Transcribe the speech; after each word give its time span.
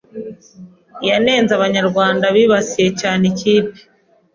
yanenze 1.09 1.51
Abanyarwanda 1.57 2.25
bibasiye 2.35 2.89
cyane 3.01 3.23
ikipe 3.31 3.77